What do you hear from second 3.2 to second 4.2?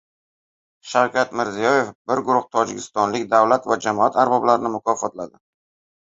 davlat va jamoat